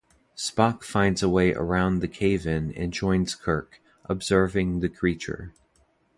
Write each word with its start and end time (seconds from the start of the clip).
Spock 0.35 0.81
finds 0.81 1.21
a 1.21 1.29
way 1.29 1.53
around 1.53 1.99
the 1.99 2.07
cave-in 2.07 2.71
and 2.73 2.91
joins 2.91 3.35
Kirk, 3.35 3.79
observing 4.09 4.79
the 4.79 4.89
creature. 4.89 5.53